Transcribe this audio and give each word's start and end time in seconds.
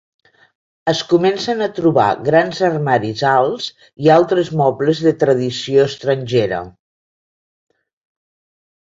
Es 0.91 0.99
comencen 1.09 1.59
a 1.65 1.65
trobar 1.79 2.05
grans 2.29 2.61
armaris 2.67 3.21
alts 3.31 3.67
i 4.05 4.09
altres 4.15 4.49
mobles 4.63 5.03
de 5.09 5.13
tradició 5.25 5.85
estrangera. 5.91 6.63